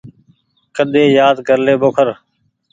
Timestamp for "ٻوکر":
1.81-2.07